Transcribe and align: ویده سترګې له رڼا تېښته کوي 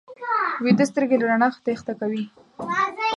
ویده 0.63 0.85
سترګې 0.91 1.15
له 1.19 1.25
رڼا 1.29 1.47
تېښته 1.65 1.93
کوي 1.99 2.23